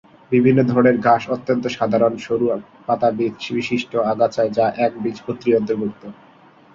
বিভিন্ন 0.31 0.59
ধরনের 0.63 0.97
ঘাস 0.99 1.23
অত্যন্ত 1.29 1.63
সাধারণ 1.69 2.13
সরু 2.17 2.45
পাতাবিশিষ্ট 2.87 3.91
আগাছা 4.11 4.43
যা 4.57 4.65
একবীজপত্রীর 4.77 5.57
অন্তর্ভুক্ত। 5.59 6.03